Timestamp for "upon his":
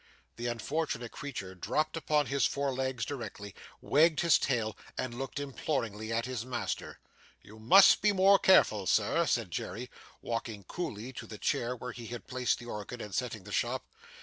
1.95-2.47